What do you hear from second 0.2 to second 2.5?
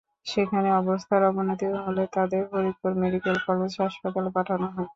সেখানে অবস্থার অবনতি হলে তাঁদের